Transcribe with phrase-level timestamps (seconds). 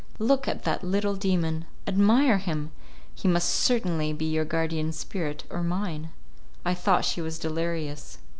[0.17, 2.71] Look at that little demon; admire him!
[3.13, 6.09] He must certainly be your guardian spirit or mine."
[6.65, 8.17] I thought she was delirious.